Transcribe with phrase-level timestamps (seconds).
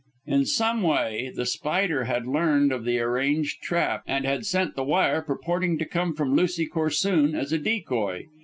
[0.25, 4.83] In some way The Spider had learned of the arranged trap, and had sent the
[4.83, 8.25] wire purporting to come from Lucy Corsoon as a decoy.